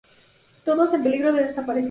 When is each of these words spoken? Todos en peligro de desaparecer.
Todos 0.65 0.95
en 0.95 1.03
peligro 1.03 1.31
de 1.31 1.43
desaparecer. 1.45 1.79